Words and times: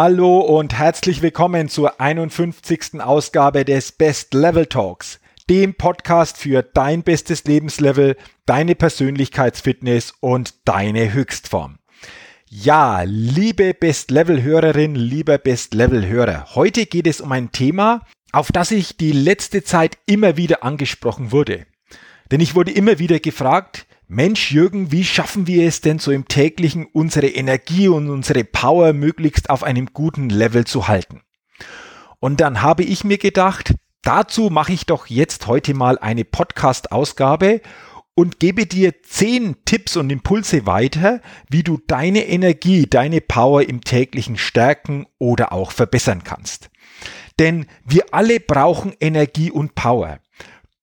Hallo 0.00 0.38
und 0.38 0.78
herzlich 0.78 1.22
willkommen 1.22 1.68
zur 1.68 2.00
51. 2.00 3.00
Ausgabe 3.00 3.64
des 3.64 3.90
Best 3.90 4.32
Level 4.32 4.66
Talks, 4.66 5.18
dem 5.50 5.74
Podcast 5.74 6.38
für 6.38 6.62
dein 6.62 7.02
bestes 7.02 7.42
Lebenslevel, 7.42 8.16
deine 8.46 8.76
Persönlichkeitsfitness 8.76 10.14
und 10.20 10.54
deine 10.68 11.12
Höchstform. 11.12 11.80
Ja, 12.48 13.02
liebe 13.02 13.74
Best 13.74 14.12
Level 14.12 14.40
Hörerin, 14.40 14.94
lieber 14.94 15.36
Best 15.36 15.74
Level 15.74 16.06
Hörer, 16.06 16.54
heute 16.54 16.86
geht 16.86 17.08
es 17.08 17.20
um 17.20 17.32
ein 17.32 17.50
Thema, 17.50 18.02
auf 18.30 18.52
das 18.52 18.70
ich 18.70 18.98
die 18.98 19.10
letzte 19.10 19.64
Zeit 19.64 19.98
immer 20.06 20.36
wieder 20.36 20.62
angesprochen 20.62 21.32
wurde. 21.32 21.66
Denn 22.30 22.38
ich 22.38 22.54
wurde 22.54 22.70
immer 22.70 23.00
wieder 23.00 23.18
gefragt, 23.18 23.87
Mensch, 24.10 24.52
Jürgen, 24.52 24.90
wie 24.90 25.04
schaffen 25.04 25.46
wir 25.46 25.68
es 25.68 25.82
denn 25.82 25.98
so 25.98 26.10
im 26.12 26.26
täglichen, 26.26 26.86
unsere 26.86 27.28
Energie 27.28 27.88
und 27.88 28.08
unsere 28.08 28.42
Power 28.42 28.94
möglichst 28.94 29.50
auf 29.50 29.62
einem 29.62 29.90
guten 29.92 30.30
Level 30.30 30.64
zu 30.64 30.88
halten? 30.88 31.20
Und 32.18 32.40
dann 32.40 32.62
habe 32.62 32.84
ich 32.84 33.04
mir 33.04 33.18
gedacht, 33.18 33.74
dazu 34.00 34.48
mache 34.48 34.72
ich 34.72 34.86
doch 34.86 35.08
jetzt 35.08 35.46
heute 35.46 35.74
mal 35.74 35.98
eine 35.98 36.24
Podcast-Ausgabe 36.24 37.60
und 38.14 38.40
gebe 38.40 38.64
dir 38.64 39.02
zehn 39.02 39.56
Tipps 39.66 39.94
und 39.94 40.08
Impulse 40.08 40.64
weiter, 40.64 41.20
wie 41.50 41.62
du 41.62 41.78
deine 41.86 42.26
Energie, 42.28 42.86
deine 42.86 43.20
Power 43.20 43.68
im 43.68 43.82
täglichen 43.82 44.38
stärken 44.38 45.04
oder 45.18 45.52
auch 45.52 45.70
verbessern 45.70 46.24
kannst. 46.24 46.70
Denn 47.38 47.66
wir 47.84 48.06
alle 48.12 48.40
brauchen 48.40 48.94
Energie 49.00 49.50
und 49.50 49.74
Power. 49.74 50.20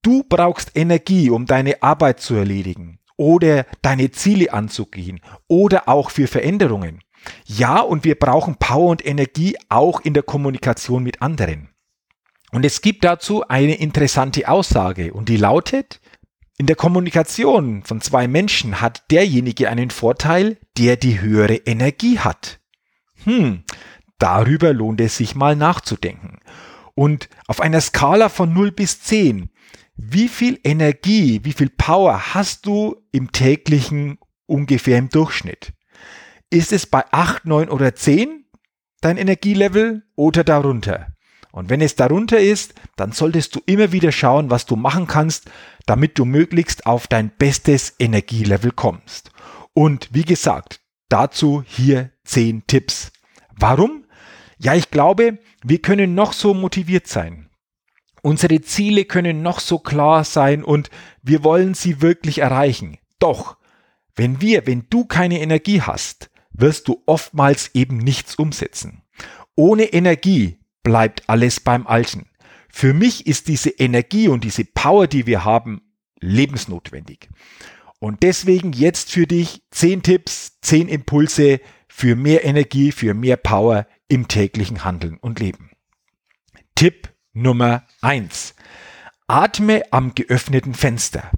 Du 0.04 0.22
brauchst 0.30 0.74
Energie, 0.76 1.32
um 1.32 1.48
deine 1.48 1.82
Arbeit 1.82 2.20
zu 2.20 2.36
erledigen 2.36 3.00
oder 3.18 3.66
deine 3.82 4.12
Ziele 4.12 4.54
anzugehen 4.54 5.22
oder 5.48 5.88
auch 5.90 6.10
für 6.10 6.28
Veränderungen. 6.28 7.02
Ja, 7.46 7.80
und 7.80 8.04
wir 8.04 8.16
brauchen 8.16 8.56
Power 8.58 8.90
und 8.90 9.06
Energie 9.06 9.58
auch 9.70 10.02
in 10.02 10.14
der 10.14 10.24
Kommunikation 10.24 11.04
mit 11.04 11.22
anderen. 11.22 11.70
Und 12.52 12.66
es 12.66 12.82
gibt 12.82 13.04
dazu 13.04 13.48
eine 13.48 13.76
interessante 13.76 14.48
Aussage 14.48 15.14
und 15.14 15.30
die 15.30 15.38
lautet, 15.38 16.00
in 16.58 16.68
der 16.68 16.78
Kommunikation 16.78 17.84
von 17.84 18.00
zwei 18.00 18.28
Menschen 18.30 18.80
hat 18.80 19.12
derjenige 19.12 19.70
einen 19.70 19.90
Vorteil, 19.90 20.58
der 20.78 20.96
die 20.96 21.20
höhere 21.20 21.56
Energie 21.56 22.20
hat. 22.20 22.60
Hm, 23.26 23.64
darüber 24.20 24.72
lohnt 24.72 25.02
es 25.02 25.18
sich 25.18 25.36
mal 25.36 25.58
nachzudenken. 25.58 26.40
Und 26.94 27.28
auf 27.48 27.60
einer 27.60 27.82
Skala 27.82 28.30
von 28.30 28.54
0 28.54 28.72
bis 28.72 29.02
10 29.02 29.50
wie 29.96 30.28
viel 30.28 30.60
Energie, 30.64 31.42
wie 31.44 31.54
viel 31.54 31.70
Power 31.70 32.34
hast 32.34 32.66
du 32.66 32.96
im 33.12 33.32
täglichen 33.32 34.18
ungefähr 34.46 34.98
im 34.98 35.10
Durchschnitt? 35.10 35.74
Ist 36.50 36.72
es 36.72 36.86
bei 36.86 37.04
8, 37.12 37.46
9 37.46 37.70
oder 37.70 37.96
10 37.96 38.46
dein 39.02 39.18
Energielevel 39.18 40.04
oder 40.16 40.44
darunter? 40.44 41.08
Und 41.52 41.70
wenn 41.70 41.80
es 41.80 41.96
darunter 41.96 42.38
ist, 42.38 42.74
dann 42.98 43.14
solltest 43.14 43.56
du 43.56 43.62
immer 43.66 43.94
wieder 43.94 44.12
schauen, 44.12 44.50
was 44.50 44.66
du 44.66 44.76
machen 44.76 45.08
kannst, 45.08 45.50
damit 45.86 46.20
du 46.20 46.26
möglichst 46.26 46.86
auf 46.86 47.08
dein 47.08 47.30
bestes 47.30 47.96
Energielevel 47.98 48.72
kommst. 48.72 49.32
Und 49.74 50.10
wie 50.12 50.24
gesagt, 50.24 50.82
dazu 51.08 51.64
hier 51.66 52.12
10 52.26 52.68
Tipps. 52.68 53.14
Warum? 53.58 54.06
Ja, 54.58 54.76
ich 54.76 54.92
glaube, 54.92 55.40
wir 55.64 55.82
können 55.82 56.14
noch 56.14 56.34
so 56.34 56.54
motiviert 56.54 57.08
sein. 57.08 57.45
Unsere 58.26 58.60
Ziele 58.62 59.06
können 59.06 59.44
noch 59.44 59.60
so 59.60 59.78
klar 59.78 60.24
sein 60.24 60.64
und 60.64 60.90
wir 61.22 61.44
wollen 61.44 61.76
sie 61.76 62.02
wirklich 62.02 62.40
erreichen. 62.40 62.98
Doch, 63.20 63.56
wenn 64.16 64.42
wir, 64.42 64.66
wenn 64.66 64.88
du 64.90 65.06
keine 65.06 65.42
Energie 65.42 65.84
hast, 65.84 66.32
wirst 66.50 66.88
du 66.88 67.04
oftmals 67.06 67.76
eben 67.76 67.98
nichts 68.00 68.34
umsetzen. 68.34 69.04
Ohne 69.56 69.84
Energie 69.94 70.58
bleibt 70.82 71.30
alles 71.30 71.60
beim 71.60 71.86
Alten. 71.86 72.26
Für 72.68 72.96
mich 72.96 73.28
ist 73.28 73.48
diese 73.48 73.70
Energie 73.70 74.28
und 74.28 74.44
diese 74.44 74.66
Power, 74.66 75.06
die 75.06 75.28
wir 75.28 75.46
haben, 75.46 75.84
lebensnotwendig. 76.20 77.30
Und 78.00 78.24
deswegen 78.24 78.74
jetzt 78.74 79.12
für 79.12 79.28
dich 79.28 79.62
zehn 79.70 80.02
Tipps, 80.02 80.60
zehn 80.62 80.88
Impulse 80.88 81.60
für 81.88 82.16
mehr 82.16 82.44
Energie, 82.44 82.92
für 82.92 83.14
mehr 83.14 83.38
Power 83.38 83.86
im 84.08 84.28
täglichen 84.28 84.84
Handeln 84.84 85.18
und 85.18 85.40
Leben. 85.40 85.70
Tipp 86.74 87.15
Nummer 87.36 87.84
eins: 88.02 88.56
Atme 89.28 89.84
am 89.92 90.16
geöffneten 90.16 90.74
Fenster. 90.74 91.32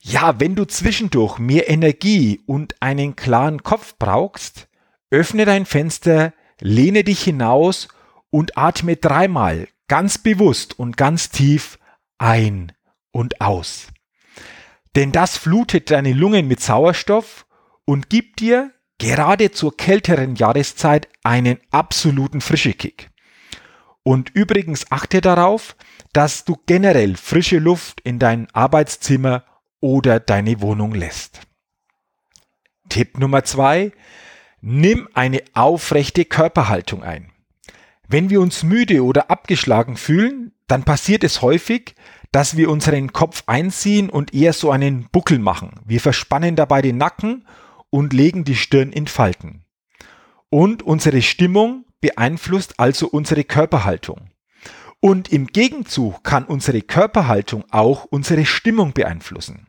Ja, 0.00 0.40
wenn 0.40 0.56
du 0.56 0.64
zwischendurch 0.64 1.38
mehr 1.38 1.70
Energie 1.70 2.42
und 2.46 2.82
einen 2.82 3.14
klaren 3.14 3.62
Kopf 3.62 3.94
brauchst, 3.98 4.68
öffne 5.10 5.44
dein 5.44 5.64
Fenster, 5.64 6.34
lehne 6.60 7.04
dich 7.04 7.22
hinaus 7.22 7.86
und 8.30 8.58
atme 8.58 8.96
dreimal 8.96 9.68
ganz 9.86 10.18
bewusst 10.18 10.76
und 10.76 10.96
ganz 10.96 11.30
tief 11.30 11.78
ein 12.18 12.72
und 13.12 13.40
aus. 13.40 13.86
Denn 14.96 15.12
das 15.12 15.36
flutet 15.38 15.92
deine 15.92 16.12
Lungen 16.12 16.48
mit 16.48 16.60
Sauerstoff 16.60 17.46
und 17.84 18.10
gibt 18.10 18.40
dir 18.40 18.72
gerade 18.98 19.52
zur 19.52 19.76
kälteren 19.76 20.34
Jahreszeit 20.34 21.08
einen 21.22 21.58
absoluten 21.70 22.40
Frischekick. 22.40 23.13
Und 24.04 24.30
übrigens 24.34 24.92
achte 24.92 25.20
darauf, 25.20 25.76
dass 26.12 26.44
du 26.44 26.56
generell 26.66 27.16
frische 27.16 27.58
Luft 27.58 28.00
in 28.02 28.18
dein 28.18 28.48
Arbeitszimmer 28.52 29.44
oder 29.80 30.20
deine 30.20 30.60
Wohnung 30.60 30.94
lässt. 30.94 31.40
Tipp 32.90 33.18
Nummer 33.18 33.44
zwei: 33.44 33.92
Nimm 34.60 35.08
eine 35.14 35.42
aufrechte 35.54 36.26
Körperhaltung 36.26 37.02
ein. 37.02 37.32
Wenn 38.06 38.28
wir 38.28 38.40
uns 38.40 38.62
müde 38.62 39.02
oder 39.02 39.30
abgeschlagen 39.30 39.96
fühlen, 39.96 40.52
dann 40.66 40.84
passiert 40.84 41.24
es 41.24 41.40
häufig, 41.42 41.94
dass 42.30 42.56
wir 42.56 42.70
unseren 42.70 43.12
Kopf 43.12 43.44
einziehen 43.46 44.10
und 44.10 44.34
eher 44.34 44.52
so 44.52 44.70
einen 44.70 45.08
Buckel 45.10 45.38
machen. 45.38 45.80
Wir 45.84 46.00
verspannen 46.00 46.56
dabei 46.56 46.82
den 46.82 46.98
Nacken 46.98 47.46
und 47.90 48.12
legen 48.12 48.44
die 48.44 48.56
Stirn 48.56 48.92
in 48.92 49.06
Falten. 49.06 49.64
Und 50.50 50.82
unsere 50.82 51.22
Stimmung 51.22 51.83
beeinflusst 52.04 52.78
also 52.78 53.08
unsere 53.08 53.44
Körperhaltung. 53.44 54.28
Und 55.00 55.32
im 55.32 55.46
Gegenzug 55.46 56.22
kann 56.22 56.44
unsere 56.44 56.82
Körperhaltung 56.82 57.64
auch 57.70 58.04
unsere 58.04 58.44
Stimmung 58.44 58.92
beeinflussen. 58.92 59.68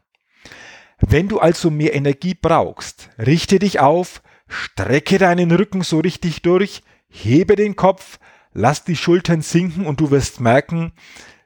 Wenn 0.99 1.29
du 1.29 1.39
also 1.39 1.71
mehr 1.71 1.95
Energie 1.95 2.33
brauchst, 2.33 3.09
richte 3.17 3.57
dich 3.57 3.79
auf, 3.79 4.21
strecke 4.49 5.17
deinen 5.17 5.49
Rücken 5.49 5.81
so 5.81 5.99
richtig 5.99 6.41
durch, 6.41 6.83
hebe 7.07 7.55
den 7.55 7.77
Kopf, 7.77 8.19
lass 8.51 8.83
die 8.83 8.97
Schultern 8.97 9.41
sinken 9.41 9.85
und 9.85 10.01
du 10.01 10.11
wirst 10.11 10.41
merken, 10.41 10.91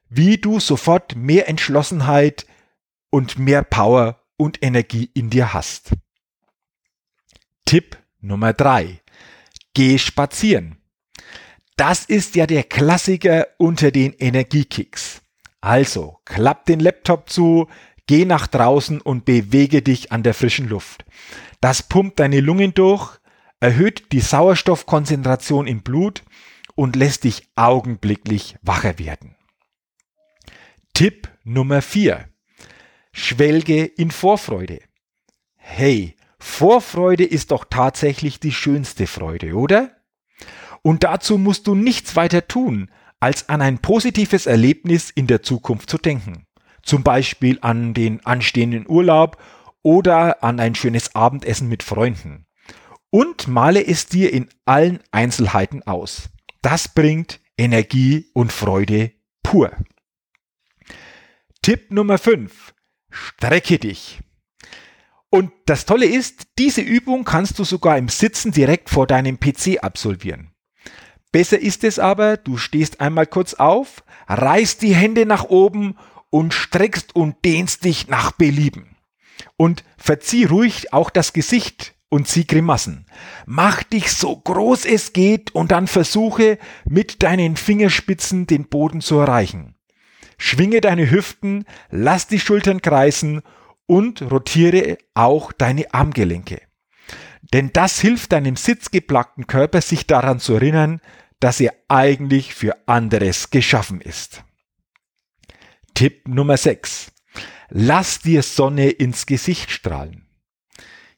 wie 0.10 0.38
du 0.38 0.60
sofort 0.60 1.16
mehr 1.16 1.48
Entschlossenheit 1.48 2.48
und 3.12 3.38
mehr 3.38 3.62
Power 3.62 4.24
und 4.38 4.64
Energie 4.64 5.12
in 5.14 5.30
dir 5.30 5.54
hast. 5.54 5.92
Tipp 7.66 7.96
Nummer 8.22 8.54
drei: 8.54 9.02
Geh 9.76 9.98
spazieren. 10.00 10.79
Das 11.80 12.04
ist 12.04 12.36
ja 12.36 12.46
der 12.46 12.64
Klassiker 12.64 13.48
unter 13.58 13.90
den 13.92 14.12
Energiekicks. 14.12 15.22
Also, 15.62 16.20
klapp 16.26 16.66
den 16.66 16.82
Laptop 16.82 17.30
zu, 17.30 17.70
geh 18.06 18.26
nach 18.26 18.48
draußen 18.48 19.00
und 19.00 19.24
bewege 19.24 19.82
dich 19.82 20.12
an 20.12 20.22
der 20.22 20.34
frischen 20.34 20.68
Luft. 20.68 21.06
Das 21.62 21.82
pumpt 21.82 22.20
deine 22.20 22.42
Lungen 22.42 22.74
durch, 22.74 23.18
erhöht 23.62 24.12
die 24.12 24.20
Sauerstoffkonzentration 24.20 25.68
im 25.68 25.82
Blut 25.82 26.24
und 26.76 26.98
lässt 26.98 27.24
dich 27.24 27.48
augenblicklich 27.56 28.58
wacher 28.62 29.00
werden. 29.00 29.38
Tipp 30.94 31.30
Nummer 31.46 31.82
4. 31.82 32.28
Schwelge 33.14 33.86
in 33.86 34.12
Vorfreude. 34.12 34.82
Hey, 35.56 36.18
Vorfreude 36.40 37.24
ist 37.24 37.52
doch 37.52 37.64
tatsächlich 37.70 38.42
die 38.42 38.52
schönste 38.52 39.08
Freude, 39.08 39.54
oder? 39.54 39.96
Und 40.82 41.04
dazu 41.04 41.38
musst 41.38 41.68
du 41.68 41.76
nichts 41.76 42.16
weiter 42.16 42.48
tun, 42.48 42.90
als 43.20 43.50
an 43.50 43.62
ein 43.62 43.80
positives 43.80 44.46
Erlebnis 44.46 45.10
in 45.10 45.28
der 45.28 45.42
Zukunft 45.42 45.90
zu 45.90 45.98
denken. 45.98 46.46
Zum 46.84 47.04
Beispiel 47.04 47.60
an 47.62 47.94
den 47.94 48.26
anstehenden 48.26 48.88
Urlaub 48.88 49.38
oder 49.84 50.44
an 50.44 50.60
ein 50.60 50.76
schönes 50.76 51.16
Abendessen 51.16 51.68
mit 51.68 51.84
Freunden. 51.84 52.46
Und 53.10 53.48
male 53.48 53.86
es 53.86 54.06
dir 54.08 54.32
in 54.32 54.50
allen 54.66 55.00
Einzelheiten 55.12 55.84
aus. 55.84 56.30
Das 56.62 56.88
bringt 56.88 57.40
Energie 57.58 58.30
und 58.34 58.52
Freude 58.52 59.12
pur. 59.44 59.72
Tipp 61.62 61.92
Nummer 61.92 62.18
5. 62.18 62.74
Strecke 63.10 63.80
dich. 63.80 64.20
Und 65.30 65.52
das 65.66 65.86
Tolle 65.86 66.06
ist, 66.06 66.48
diese 66.58 66.82
Übung 66.82 67.24
kannst 67.24 67.60
du 67.60 67.64
sogar 67.64 67.98
im 67.98 68.08
Sitzen 68.08 68.52
direkt 68.52 68.90
vor 68.90 69.08
deinem 69.08 69.40
PC 69.40 69.84
absolvieren. 69.84 70.52
Besser 71.32 71.60
ist 71.60 71.84
es 71.84 72.00
aber, 72.00 72.38
du 72.38 72.58
stehst 72.58 73.02
einmal 73.02 73.28
kurz 73.28 73.54
auf, 73.54 74.04
reißt 74.28 74.82
die 74.82 74.96
Hände 74.96 75.26
nach 75.26 75.46
oben 75.46 75.96
und 76.30 76.54
streckst 76.54 77.16
und 77.16 77.36
dehnst 77.46 77.84
dich 77.86 78.08
nach 78.08 78.32
Belieben. 78.32 78.98
Und 79.56 79.84
verzieh 79.98 80.46
ruhig 80.46 80.92
auch 80.94 81.10
das 81.10 81.34
Gesicht 81.34 81.96
und 82.10 82.28
zieh 82.28 82.46
Grimassen. 82.46 83.06
Mach 83.46 83.84
dich 83.84 84.12
so 84.12 84.36
groß 84.36 84.86
es 84.86 85.14
geht 85.14 85.54
und 85.54 85.72
dann 85.72 85.88
versuche 85.88 86.58
mit 86.86 87.22
deinen 87.22 87.56
Fingerspitzen 87.56 88.48
den 88.48 88.68
Boden 88.68 89.02
zu 89.02 89.18
erreichen. 89.20 89.76
Schwinge 90.38 90.82
deine 90.82 91.12
Hüften, 91.12 91.66
lass 91.92 92.28
die 92.28 92.40
Schultern 92.40 92.82
kreisen 92.82 93.42
und 93.86 94.22
rotiere 94.22 94.98
auch 95.14 95.52
deine 95.52 95.94
Armgelenke. 95.94 96.62
Denn 97.54 97.72
das 97.74 98.00
hilft 98.00 98.32
deinem 98.32 98.56
sitzgeplagten 98.56 99.48
Körper, 99.48 99.82
sich 99.82 100.06
daran 100.06 100.40
zu 100.40 100.54
erinnern, 100.54 101.02
dass 101.40 101.60
er 101.60 101.74
eigentlich 101.88 102.54
für 102.54 102.76
anderes 102.88 103.50
geschaffen 103.50 104.02
ist. 104.02 104.44
Tipp 105.94 106.28
Nummer 106.28 106.58
6. 106.58 107.12
Lass 107.70 108.20
dir 108.20 108.44
Sonne 108.44 108.90
ins 108.90 109.26
Gesicht 109.26 109.72
strahlen. 109.72 110.28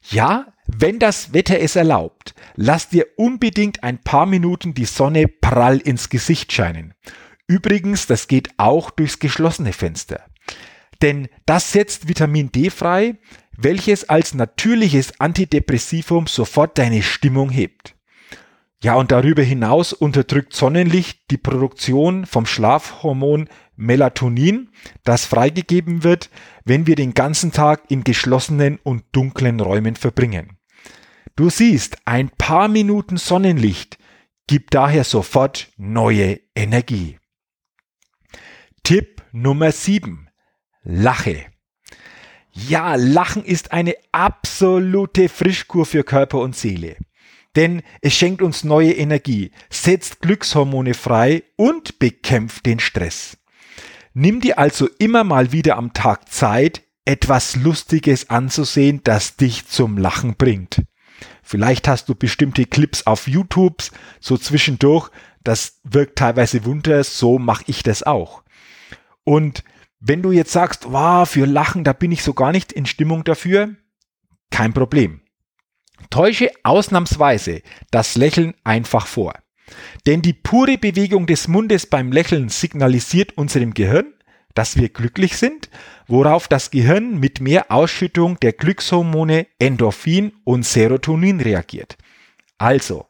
Ja, 0.10 0.54
wenn 0.66 1.00
das 1.00 1.34
Wetter 1.34 1.60
es 1.60 1.76
erlaubt, 1.76 2.34
lass 2.56 2.90
dir 2.90 3.08
unbedingt 3.18 3.84
ein 3.84 4.00
paar 4.00 4.26
Minuten 4.26 4.74
die 4.74 4.86
Sonne 4.86 5.28
prall 5.28 5.78
ins 5.78 6.10
Gesicht 6.10 6.52
scheinen. 6.52 6.94
Übrigens, 7.48 8.08
das 8.08 8.28
geht 8.28 8.50
auch 8.58 8.90
durchs 8.92 9.20
geschlossene 9.20 9.74
Fenster. 9.74 10.26
Denn 11.02 11.28
das 11.46 11.72
setzt 11.72 12.08
Vitamin 12.08 12.52
D 12.52 12.70
frei, 12.70 13.18
welches 13.58 14.10
als 14.10 14.34
natürliches 14.34 15.20
Antidepressivum 15.20 16.28
sofort 16.28 16.78
deine 16.78 17.04
Stimmung 17.04 17.50
hebt. 17.50 17.96
Ja, 18.84 18.96
und 18.96 19.12
darüber 19.12 19.44
hinaus 19.44 19.94
unterdrückt 19.94 20.54
Sonnenlicht 20.54 21.30
die 21.30 21.38
Produktion 21.38 22.26
vom 22.26 22.48
Schlafhormon 22.48 23.48
Melatonin, 23.76 24.70
das 25.04 25.26
freigegeben 25.26 26.04
wird, 26.04 26.30
wenn 26.66 26.88
wir 26.88 26.96
den 26.96 27.14
ganzen 27.14 27.52
Tag 27.52 27.84
in 27.90 28.04
geschlossenen 28.04 28.80
und 28.84 29.04
dunklen 29.12 29.60
Räumen 29.60 29.96
verbringen. 29.96 30.58
Du 31.36 31.50
siehst, 31.50 31.98
ein 32.06 32.30
paar 32.30 32.68
Minuten 32.68 33.18
Sonnenlicht 33.18 33.98
gibt 34.48 34.74
daher 34.74 35.04
sofort 35.04 35.72
neue 35.78 36.40
Energie. 36.56 37.20
Tipp 38.84 39.24
Nummer 39.32 39.72
7. 39.72 40.28
Lache. 40.84 41.51
Ja, 42.54 42.96
Lachen 42.96 43.46
ist 43.46 43.72
eine 43.72 43.96
absolute 44.12 45.30
Frischkur 45.30 45.86
für 45.86 46.04
Körper 46.04 46.40
und 46.40 46.56
Seele. 46.56 46.98
Denn 47.56 47.82
es 48.02 48.14
schenkt 48.14 48.42
uns 48.42 48.64
neue 48.64 48.94
Energie, 48.94 49.52
setzt 49.70 50.22
Glückshormone 50.22 50.94
frei 50.94 51.44
und 51.56 52.00
bekämpft 52.00 52.66
den 52.66 52.80
Stress. 52.80 53.38
Nimm 54.14 54.42
dir 54.42 54.60
also 54.60 54.90
immer 55.00 55.24
mal 55.24 55.52
wieder 55.52 55.78
am 55.78 55.94
Tag 55.94 56.30
Zeit, 56.32 56.84
etwas 57.06 57.56
Lustiges 57.56 58.30
anzusehen, 58.30 59.02
das 59.04 59.38
dich 59.38 59.68
zum 59.68 59.98
Lachen 59.98 60.36
bringt. 60.36 60.84
Vielleicht 61.44 61.88
hast 61.88 62.10
du 62.10 62.16
bestimmte 62.16 62.66
Clips 62.66 63.06
auf 63.06 63.28
YouTube 63.28 63.84
so 64.20 64.38
zwischendurch, 64.38 65.10
das 65.44 65.80
wirkt 65.84 66.18
teilweise 66.18 66.66
Wunder, 66.66 67.04
so 67.04 67.40
mache 67.40 67.64
ich 67.68 67.84
das 67.84 68.04
auch. 68.04 68.44
Und 69.24 69.64
wenn 70.02 70.24
du 70.24 70.32
jetzt 70.32 70.52
sagst, 70.52 70.92
wow, 70.92 71.30
für 71.30 71.46
Lachen, 71.46 71.84
da 71.84 71.94
bin 71.94 72.12
ich 72.12 72.24
so 72.24 72.34
gar 72.34 72.52
nicht 72.52 72.74
in 72.74 72.88
Stimmung 72.88 73.24
dafür, 73.24 73.76
kein 74.50 74.74
Problem. 74.74 75.22
Täusche 76.10 76.52
ausnahmsweise 76.64 77.62
das 77.92 78.16
Lächeln 78.16 78.56
einfach 78.64 79.06
vor. 79.06 79.34
Denn 80.08 80.24
die 80.24 80.34
pure 80.34 80.78
Bewegung 80.80 81.28
des 81.28 81.48
Mundes 81.48 81.86
beim 81.86 82.12
Lächeln 82.12 82.50
signalisiert 82.50 83.38
unserem 83.38 83.76
Gehirn, 83.76 84.14
dass 84.56 84.76
wir 84.76 84.90
glücklich 84.90 85.38
sind, 85.38 85.70
worauf 86.08 86.48
das 86.48 86.72
Gehirn 86.72 87.20
mit 87.20 87.40
mehr 87.40 87.72
Ausschüttung 87.72 88.40
der 88.40 88.54
Glückshormone 88.54 89.48
Endorphin 89.60 90.34
und 90.44 90.66
Serotonin 90.66 91.40
reagiert. 91.40 91.98
Also, 92.58 93.06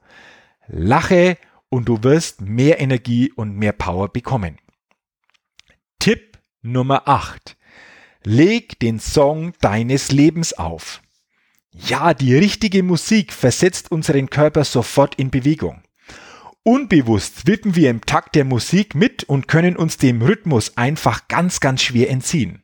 lache 0.67 1.37
und 1.69 1.87
du 1.87 2.03
wirst 2.03 2.41
mehr 2.41 2.79
Energie 2.81 3.31
und 3.31 3.55
mehr 3.55 3.71
Power 3.71 4.09
bekommen. 4.09 4.57
Nummer 6.63 7.07
8. 7.07 7.57
Leg 8.23 8.77
den 8.79 8.99
Song 8.99 9.53
deines 9.61 10.11
Lebens 10.11 10.53
auf. 10.53 11.01
Ja, 11.71 12.13
die 12.13 12.35
richtige 12.35 12.83
Musik 12.83 13.33
versetzt 13.33 13.91
unseren 13.91 14.29
Körper 14.29 14.63
sofort 14.63 15.15
in 15.15 15.31
Bewegung. 15.31 15.81
Unbewusst 16.61 17.47
wippen 17.47 17.75
wir 17.75 17.89
im 17.89 18.05
Takt 18.05 18.35
der 18.35 18.45
Musik 18.45 18.93
mit 18.93 19.23
und 19.23 19.47
können 19.47 19.75
uns 19.75 19.97
dem 19.97 20.21
Rhythmus 20.21 20.77
einfach 20.77 21.27
ganz, 21.27 21.61
ganz 21.61 21.81
schwer 21.81 22.11
entziehen. 22.11 22.61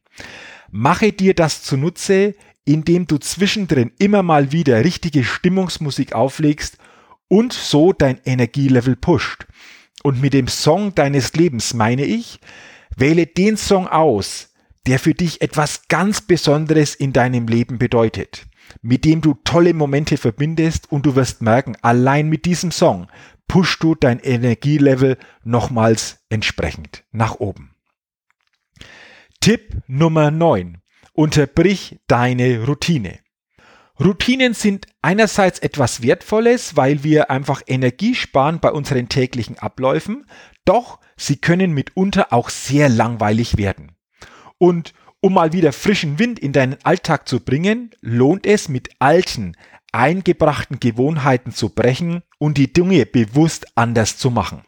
Mache 0.70 1.12
dir 1.12 1.34
das 1.34 1.64
zunutze, 1.64 2.36
indem 2.66 3.08
du 3.08 3.18
zwischendrin 3.18 3.92
immer 3.98 4.22
mal 4.22 4.52
wieder 4.52 4.86
richtige 4.86 5.24
Stimmungsmusik 5.24 6.14
auflegst 6.14 6.78
und 7.30 7.52
so 7.52 7.94
dein 7.94 8.22
Energielevel 8.26 8.96
pusht. 8.96 9.48
Und 10.04 10.22
mit 10.22 10.34
dem 10.34 10.48
Song 10.48 10.94
deines 10.94 11.34
Lebens 11.34 11.74
meine 11.74 12.06
ich, 12.06 12.40
wähle 12.98 13.28
den 13.28 13.56
Song 13.56 13.88
aus, 13.88 14.54
der 14.86 15.00
für 15.00 15.14
dich 15.14 15.42
etwas 15.42 15.88
ganz 15.88 16.22
Besonderes 16.22 16.96
in 16.96 17.14
deinem 17.14 17.48
Leben 17.48 17.78
bedeutet, 17.78 18.48
mit 18.82 19.06
dem 19.06 19.22
du 19.22 19.36
tolle 19.44 19.74
Momente 19.74 20.18
verbindest 20.18 20.92
und 20.92 21.06
du 21.06 21.16
wirst 21.16 21.42
merken, 21.42 21.78
allein 21.82 22.28
mit 22.28 22.46
diesem 22.46 22.72
Song 22.72 23.08
pushst 23.48 23.82
du 23.82 23.96
dein 23.96 24.20
Energielevel 24.20 25.18
nochmals 25.44 26.26
entsprechend 26.30 27.04
nach 27.12 27.36
oben. 27.36 27.76
Tipp 29.40 29.82
Nummer 29.88 30.32
9. 30.32 30.82
Unterbrich 31.14 32.00
deine 32.08 32.66
Routine. 32.66 33.20
Routinen 34.00 34.54
sind 34.54 34.86
einerseits 35.02 35.58
etwas 35.60 36.04
Wertvolles, 36.04 36.76
weil 36.76 37.04
wir 37.04 37.32
einfach 37.32 37.64
Energie 37.66 38.14
sparen 38.14 38.60
bei 38.60 38.72
unseren 38.72 39.10
täglichen 39.10 39.58
Abläufen, 39.58 40.26
doch 40.66 41.00
sie 41.16 41.38
können 41.38 41.74
mitunter 41.74 42.32
auch 42.32 42.50
sehr 42.50 42.90
langweilig 42.90 43.58
werden. 43.58 43.94
Und 44.60 44.94
um 45.20 45.34
mal 45.34 45.52
wieder 45.52 45.74
frischen 45.74 46.20
Wind 46.20 46.38
in 46.38 46.54
deinen 46.54 46.78
Alltag 46.84 47.28
zu 47.28 47.40
bringen, 47.40 47.90
lohnt 48.02 48.46
es 48.46 48.70
mit 48.70 48.90
alten, 49.00 49.56
eingebrachten 49.92 50.80
Gewohnheiten 50.80 51.52
zu 51.52 51.70
brechen 51.70 52.22
und 52.38 52.60
die 52.60 52.72
Dinge 52.72 53.06
bewusst 53.08 53.66
anders 53.76 54.18
zu 54.18 54.30
machen. 54.30 54.62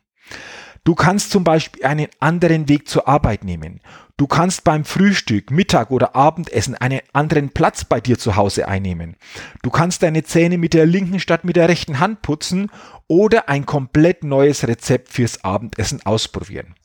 Du 0.84 0.96
kannst 0.96 1.32
zum 1.32 1.44
Beispiel 1.44 1.84
einen 1.86 2.08
anderen 2.20 2.70
Weg 2.70 2.88
zur 2.88 3.08
Arbeit 3.08 3.44
nehmen. 3.44 3.82
Du 4.18 4.28
kannst 4.28 4.64
beim 4.64 4.86
Frühstück, 4.86 5.52
Mittag 5.52 5.92
oder 5.92 6.16
Abendessen 6.16 6.76
einen 6.76 7.00
anderen 7.14 7.50
Platz 7.50 7.86
bei 7.86 8.02
dir 8.02 8.18
zu 8.18 8.36
Hause 8.36 8.68
einnehmen. 8.68 9.16
Du 9.62 9.70
kannst 9.70 10.04
deine 10.04 10.24
Zähne 10.24 10.58
mit 10.58 10.74
der 10.74 10.86
linken 10.86 11.20
statt 11.20 11.46
mit 11.46 11.56
der 11.56 11.70
rechten 11.70 12.00
Hand 12.00 12.22
putzen 12.22 12.70
oder 13.08 13.50
ein 13.50 13.66
komplett 13.66 14.24
neues 14.24 14.68
Rezept 14.68 15.10
fürs 15.10 15.44
Abendessen 15.44 16.06
ausprobieren. 16.06 16.76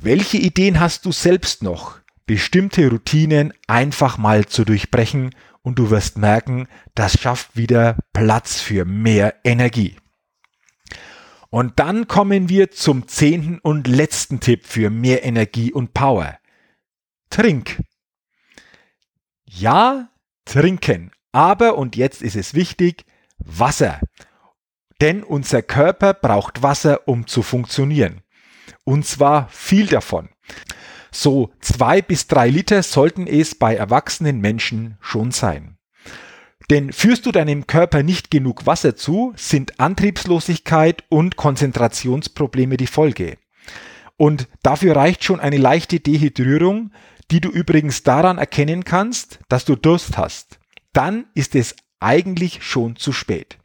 Welche 0.00 0.38
Ideen 0.38 0.80
hast 0.80 1.06
du 1.06 1.12
selbst 1.12 1.62
noch, 1.62 1.98
bestimmte 2.26 2.90
Routinen 2.90 3.54
einfach 3.66 4.18
mal 4.18 4.46
zu 4.46 4.64
durchbrechen 4.64 5.34
und 5.62 5.78
du 5.78 5.90
wirst 5.90 6.18
merken, 6.18 6.68
das 6.94 7.18
schafft 7.18 7.56
wieder 7.56 7.96
Platz 8.12 8.60
für 8.60 8.84
mehr 8.84 9.34
Energie. 9.44 9.96
Und 11.54 11.78
dann 11.78 12.08
kommen 12.08 12.48
wir 12.48 12.72
zum 12.72 13.06
zehnten 13.06 13.60
und 13.60 13.86
letzten 13.86 14.40
Tipp 14.40 14.66
für 14.66 14.90
mehr 14.90 15.24
Energie 15.24 15.72
und 15.72 15.94
Power. 15.94 16.36
Trink. 17.30 17.80
Ja, 19.44 20.08
trinken. 20.44 21.12
Aber, 21.30 21.78
und 21.78 21.94
jetzt 21.94 22.22
ist 22.22 22.34
es 22.34 22.54
wichtig, 22.54 23.04
Wasser. 23.38 24.00
Denn 25.00 25.22
unser 25.22 25.62
Körper 25.62 26.12
braucht 26.12 26.64
Wasser, 26.64 27.06
um 27.06 27.28
zu 27.28 27.42
funktionieren. 27.42 28.22
Und 28.82 29.06
zwar 29.06 29.48
viel 29.48 29.86
davon. 29.86 30.30
So 31.12 31.52
zwei 31.60 32.02
bis 32.02 32.26
drei 32.26 32.48
Liter 32.48 32.82
sollten 32.82 33.28
es 33.28 33.54
bei 33.54 33.76
erwachsenen 33.76 34.40
Menschen 34.40 34.98
schon 35.00 35.30
sein. 35.30 35.73
Denn 36.70 36.92
führst 36.92 37.26
du 37.26 37.32
deinem 37.32 37.66
Körper 37.66 38.02
nicht 38.02 38.30
genug 38.30 38.66
Wasser 38.66 38.96
zu, 38.96 39.32
sind 39.36 39.78
Antriebslosigkeit 39.80 41.04
und 41.08 41.36
Konzentrationsprobleme 41.36 42.76
die 42.76 42.86
Folge. 42.86 43.36
Und 44.16 44.48
dafür 44.62 44.96
reicht 44.96 45.24
schon 45.24 45.40
eine 45.40 45.58
leichte 45.58 46.00
Dehydrierung, 46.00 46.92
die 47.30 47.40
du 47.40 47.50
übrigens 47.50 48.02
daran 48.02 48.38
erkennen 48.38 48.84
kannst, 48.84 49.40
dass 49.48 49.64
du 49.64 49.76
Durst 49.76 50.16
hast, 50.16 50.58
dann 50.92 51.26
ist 51.34 51.54
es 51.54 51.74
eigentlich 52.00 52.62
schon 52.62 52.96
zu 52.96 53.12
spät. 53.12 53.58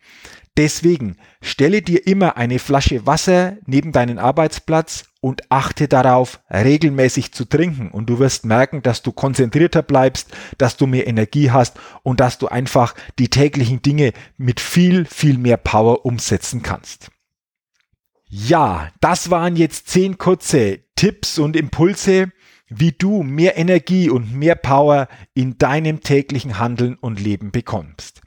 Deswegen 0.57 1.15
stelle 1.41 1.81
dir 1.81 2.05
immer 2.05 2.35
eine 2.35 2.59
Flasche 2.59 3.05
Wasser 3.05 3.57
neben 3.65 3.91
deinen 3.91 4.19
Arbeitsplatz 4.19 5.05
und 5.21 5.49
achte 5.51 5.87
darauf, 5.87 6.41
regelmäßig 6.49 7.33
zu 7.33 7.45
trinken. 7.45 7.89
Und 7.91 8.09
du 8.09 8.19
wirst 8.19 8.45
merken, 8.45 8.81
dass 8.81 9.01
du 9.01 9.11
konzentrierter 9.11 9.81
bleibst, 9.81 10.31
dass 10.57 10.77
du 10.77 10.87
mehr 10.87 11.07
Energie 11.07 11.51
hast 11.51 11.79
und 12.03 12.19
dass 12.19 12.37
du 12.37 12.47
einfach 12.47 12.95
die 13.19 13.29
täglichen 13.29 13.81
Dinge 13.81 14.13
mit 14.37 14.59
viel, 14.59 15.05
viel 15.05 15.37
mehr 15.37 15.57
Power 15.57 16.05
umsetzen 16.05 16.61
kannst. 16.61 17.09
Ja, 18.25 18.91
das 19.01 19.31
waren 19.31 19.55
jetzt 19.55 19.87
zehn 19.89 20.17
kurze 20.17 20.79
Tipps 20.95 21.39
und 21.39 21.55
Impulse, 21.55 22.31
wie 22.67 22.91
du 22.91 23.23
mehr 23.23 23.57
Energie 23.57 24.09
und 24.09 24.33
mehr 24.33 24.55
Power 24.55 25.07
in 25.33 25.57
deinem 25.57 26.01
täglichen 26.01 26.59
Handeln 26.59 26.95
und 26.95 27.19
Leben 27.19 27.51
bekommst. 27.51 28.21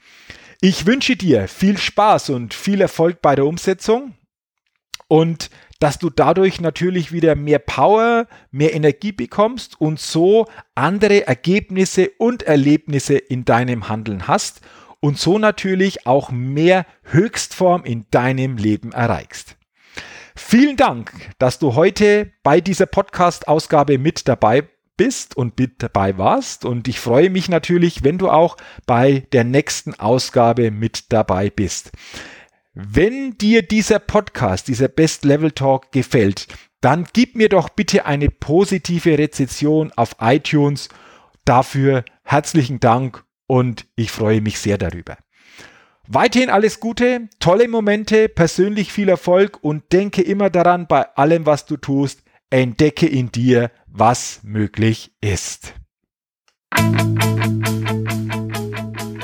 Ich 0.64 0.86
wünsche 0.86 1.16
dir 1.16 1.48
viel 1.48 1.76
Spaß 1.76 2.30
und 2.30 2.54
viel 2.54 2.80
Erfolg 2.82 3.20
bei 3.20 3.34
der 3.34 3.46
Umsetzung 3.46 4.14
und 5.08 5.50
dass 5.80 5.98
du 5.98 6.08
dadurch 6.08 6.60
natürlich 6.60 7.10
wieder 7.10 7.34
mehr 7.34 7.58
Power, 7.58 8.28
mehr 8.52 8.72
Energie 8.72 9.10
bekommst 9.10 9.80
und 9.80 9.98
so 9.98 10.46
andere 10.76 11.26
Ergebnisse 11.26 12.10
und 12.16 12.44
Erlebnisse 12.44 13.14
in 13.18 13.44
deinem 13.44 13.88
Handeln 13.88 14.28
hast 14.28 14.60
und 15.00 15.18
so 15.18 15.36
natürlich 15.36 16.06
auch 16.06 16.30
mehr 16.30 16.86
Höchstform 17.02 17.82
in 17.82 18.06
deinem 18.12 18.56
Leben 18.56 18.92
erreichst. 18.92 19.56
Vielen 20.36 20.76
Dank, 20.76 21.10
dass 21.40 21.58
du 21.58 21.74
heute 21.74 22.30
bei 22.44 22.60
dieser 22.60 22.86
Podcast-Ausgabe 22.86 23.98
mit 23.98 24.28
dabei 24.28 24.68
bist 25.02 25.36
und 25.36 25.58
mit 25.58 25.82
dabei 25.82 26.16
warst. 26.16 26.64
Und 26.64 26.86
ich 26.86 27.00
freue 27.00 27.28
mich 27.28 27.48
natürlich, 27.48 28.04
wenn 28.04 28.18
du 28.18 28.30
auch 28.30 28.56
bei 28.86 29.26
der 29.32 29.42
nächsten 29.42 29.94
Ausgabe 29.94 30.70
mit 30.70 31.12
dabei 31.12 31.50
bist. 31.50 31.90
Wenn 32.72 33.36
dir 33.36 33.62
dieser 33.62 33.98
Podcast, 33.98 34.68
dieser 34.68 34.86
Best 34.86 35.24
Level 35.24 35.50
Talk 35.50 35.90
gefällt, 35.90 36.46
dann 36.80 37.08
gib 37.12 37.34
mir 37.34 37.48
doch 37.48 37.68
bitte 37.68 38.06
eine 38.06 38.28
positive 38.28 39.18
Rezession 39.18 39.90
auf 39.96 40.14
iTunes. 40.20 40.88
Dafür 41.44 42.04
herzlichen 42.22 42.78
Dank 42.78 43.24
und 43.48 43.86
ich 43.96 44.12
freue 44.12 44.40
mich 44.40 44.60
sehr 44.60 44.78
darüber. 44.78 45.16
Weiterhin 46.06 46.48
alles 46.48 46.78
Gute, 46.78 47.28
tolle 47.40 47.66
Momente, 47.66 48.28
persönlich 48.28 48.92
viel 48.92 49.08
Erfolg 49.08 49.58
und 49.62 49.92
denke 49.92 50.22
immer 50.22 50.48
daran, 50.48 50.86
bei 50.86 51.08
allem, 51.16 51.44
was 51.44 51.66
du 51.66 51.76
tust, 51.76 52.21
entdecke 52.52 53.06
in 53.06 53.32
dir, 53.32 53.70
was 53.86 54.40
möglich 54.42 55.12
ist. 55.20 55.74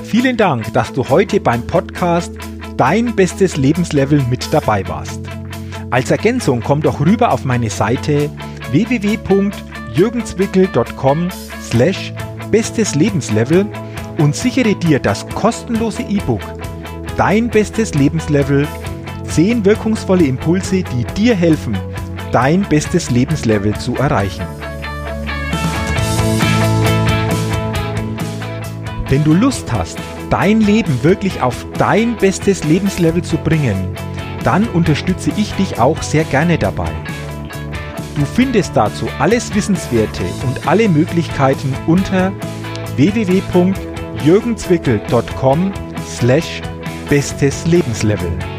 Vielen 0.02 0.36
Dank, 0.36 0.70
dass 0.72 0.92
du 0.92 1.08
heute 1.08 1.40
beim 1.40 1.66
Podcast 1.66 2.32
Dein 2.76 3.16
bestes 3.16 3.56
Lebenslevel 3.56 4.22
mit 4.30 4.52
dabei 4.52 4.86
warst. 4.88 5.20
Als 5.90 6.10
Ergänzung 6.10 6.62
komm 6.62 6.80
doch 6.80 7.00
rüber 7.00 7.32
auf 7.32 7.44
meine 7.44 7.70
Seite 7.70 8.30
www.jürgenswickel.com 8.70 11.28
slash 11.62 12.12
bestes 12.50 12.94
Lebenslevel 12.94 13.66
und 14.18 14.36
sichere 14.36 14.76
dir 14.76 15.00
das 15.00 15.26
kostenlose 15.28 16.02
E-Book 16.02 16.42
Dein 17.18 17.50
bestes 17.50 17.94
Lebenslevel 17.94 18.68
10 19.24 19.64
wirkungsvolle 19.64 20.24
Impulse, 20.24 20.84
die 20.84 21.04
dir 21.16 21.34
helfen, 21.34 21.76
dein 22.32 22.62
bestes 22.62 23.10
Lebenslevel 23.10 23.76
zu 23.76 23.96
erreichen. 23.96 24.46
Wenn 29.08 29.24
du 29.24 29.32
Lust 29.32 29.72
hast, 29.72 29.98
dein 30.28 30.60
Leben 30.60 31.02
wirklich 31.02 31.40
auf 31.40 31.64
dein 31.78 32.16
bestes 32.16 32.64
Lebenslevel 32.64 33.22
zu 33.22 33.38
bringen, 33.38 33.96
dann 34.44 34.68
unterstütze 34.68 35.32
ich 35.36 35.52
dich 35.54 35.80
auch 35.80 36.02
sehr 36.02 36.24
gerne 36.24 36.58
dabei. 36.58 36.90
Du 38.16 38.24
findest 38.24 38.76
dazu 38.76 39.08
alles 39.18 39.54
Wissenswerte 39.54 40.22
und 40.46 40.66
alle 40.66 40.88
Möglichkeiten 40.88 41.74
unter 41.86 42.32
www.jürgenzwickel.com 42.96 45.72
slash 46.06 46.62
bestes 47.08 47.66
Lebenslevel. 47.66 48.57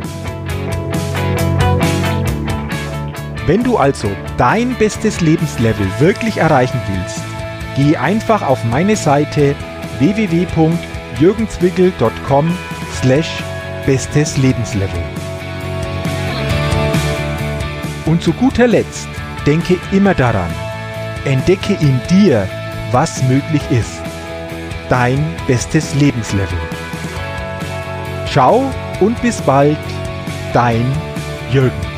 Wenn 3.49 3.63
du 3.63 3.77
also 3.77 4.09
dein 4.37 4.75
bestes 4.75 5.21
Lebenslevel 5.21 5.87
wirklich 5.97 6.37
erreichen 6.37 6.79
willst, 6.87 7.23
geh 7.75 7.97
einfach 7.97 8.47
auf 8.47 8.63
meine 8.63 8.95
Seite 8.95 9.55
www.jürgenzwickel.com 9.97 12.55
slash 13.01 13.43
bestes 13.87 14.37
Lebenslevel. 14.37 15.01
Und 18.05 18.21
zu 18.21 18.33
guter 18.33 18.67
Letzt, 18.67 19.07
denke 19.47 19.79
immer 19.91 20.13
daran, 20.13 20.51
entdecke 21.25 21.73
in 21.73 21.99
dir, 22.07 22.47
was 22.91 23.23
möglich 23.23 23.63
ist. 23.71 23.99
Dein 24.89 25.25
bestes 25.47 25.95
Lebenslevel. 25.95 26.59
Ciao 28.27 28.71
und 28.99 29.19
bis 29.23 29.41
bald, 29.41 29.79
dein 30.53 30.85
Jürgen. 31.51 31.88